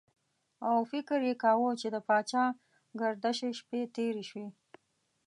او 0.69 0.75
فکر 0.91 1.19
یې 1.27 1.33
کاوه 1.43 1.69
چې 1.81 1.87
د 1.91 1.97
پاچاګردشۍ 2.07 3.51
شپې 3.59 3.81
تېرې 3.95 4.23
شوې. 4.29 4.47